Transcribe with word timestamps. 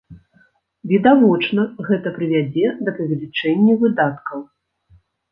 Відавочна, 0.91 1.65
гэта 1.89 2.13
прывядзе 2.15 2.71
да 2.87 2.93
павелічэння 3.01 3.73
выдаткаў. 3.83 4.39